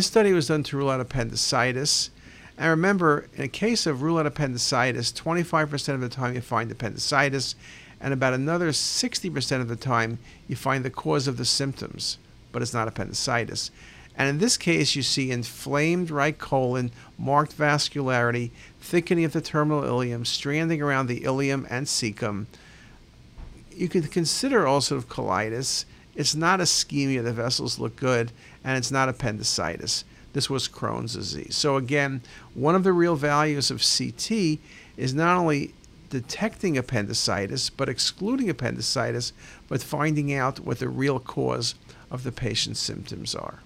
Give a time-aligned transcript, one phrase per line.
[0.00, 2.08] This study was done to rule out appendicitis.
[2.56, 6.72] And remember, in a case of rule out appendicitis, 25% of the time you find
[6.72, 7.54] appendicitis,
[8.00, 10.18] and about another 60% of the time
[10.48, 12.16] you find the cause of the symptoms,
[12.50, 13.70] but it's not appendicitis.
[14.16, 19.82] And in this case, you see inflamed right colon, marked vascularity, thickening of the terminal
[19.82, 22.46] ileum, stranding around the ileum and cecum.
[23.70, 25.84] You could consider ulcerative colitis.
[26.20, 28.30] It's not ischemia, the vessels look good,
[28.62, 30.04] and it's not appendicitis.
[30.34, 31.56] This was Crohn's disease.
[31.56, 32.20] So, again,
[32.52, 34.58] one of the real values of CT
[34.98, 35.72] is not only
[36.10, 39.32] detecting appendicitis, but excluding appendicitis,
[39.66, 41.74] but finding out what the real cause
[42.10, 43.60] of the patient's symptoms are.